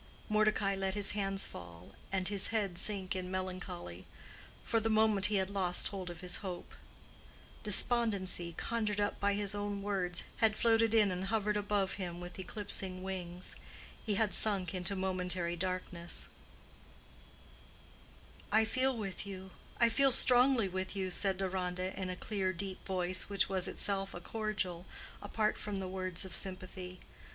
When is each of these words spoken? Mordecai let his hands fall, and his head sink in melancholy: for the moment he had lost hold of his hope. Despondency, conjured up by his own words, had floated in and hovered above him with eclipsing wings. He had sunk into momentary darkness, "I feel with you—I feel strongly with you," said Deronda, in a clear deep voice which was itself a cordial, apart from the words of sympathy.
Mordecai 0.29 0.73
let 0.73 0.95
his 0.95 1.11
hands 1.11 1.45
fall, 1.45 1.91
and 2.11 2.27
his 2.27 2.47
head 2.47 2.79
sink 2.79 3.15
in 3.15 3.29
melancholy: 3.29 4.07
for 4.63 4.79
the 4.79 4.89
moment 4.89 5.27
he 5.27 5.35
had 5.35 5.51
lost 5.51 5.89
hold 5.89 6.09
of 6.09 6.21
his 6.21 6.37
hope. 6.37 6.73
Despondency, 7.61 8.55
conjured 8.57 8.99
up 8.99 9.19
by 9.19 9.35
his 9.35 9.53
own 9.53 9.83
words, 9.83 10.23
had 10.37 10.57
floated 10.57 10.95
in 10.95 11.11
and 11.11 11.25
hovered 11.25 11.55
above 11.55 11.93
him 12.01 12.19
with 12.19 12.39
eclipsing 12.39 13.03
wings. 13.03 13.55
He 14.03 14.15
had 14.15 14.33
sunk 14.33 14.73
into 14.73 14.95
momentary 14.95 15.55
darkness, 15.55 16.29
"I 18.51 18.65
feel 18.65 18.97
with 18.97 19.27
you—I 19.27 19.87
feel 19.89 20.11
strongly 20.11 20.67
with 20.67 20.95
you," 20.95 21.11
said 21.11 21.37
Deronda, 21.37 21.93
in 21.95 22.09
a 22.09 22.15
clear 22.15 22.51
deep 22.53 22.83
voice 22.87 23.29
which 23.29 23.49
was 23.49 23.67
itself 23.67 24.15
a 24.15 24.19
cordial, 24.19 24.87
apart 25.21 25.59
from 25.59 25.77
the 25.77 25.87
words 25.87 26.25
of 26.25 26.33
sympathy. 26.33 27.01